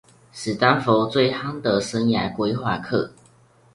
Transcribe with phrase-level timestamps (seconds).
[0.31, 3.11] 史丹佛最夯的生涯規畫課